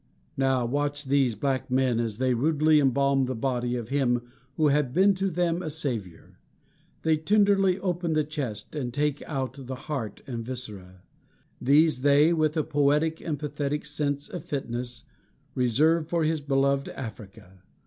[0.35, 4.23] Now watch these black men as they rudely embalm the body of him
[4.57, 6.39] who had been to them a savior.
[7.03, 11.03] They tenderly open the chest and take out the heart and viscera.
[11.61, 15.03] These they, with a poetic and pathetic sense of fitness,
[15.53, 17.61] reserve for his beloved Africa.